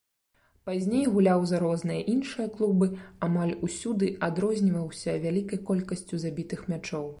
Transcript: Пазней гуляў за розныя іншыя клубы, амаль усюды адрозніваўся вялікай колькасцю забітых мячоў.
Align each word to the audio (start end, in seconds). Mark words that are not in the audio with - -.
Пазней 0.69 1.03
гуляў 1.17 1.43
за 1.51 1.57
розныя 1.63 2.01
іншыя 2.13 2.47
клубы, 2.55 2.89
амаль 3.29 3.53
усюды 3.69 4.11
адрозніваўся 4.31 5.11
вялікай 5.27 5.65
колькасцю 5.71 6.23
забітых 6.25 6.69
мячоў. 6.75 7.09